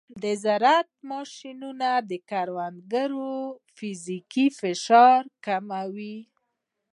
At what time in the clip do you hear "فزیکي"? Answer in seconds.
3.75-4.47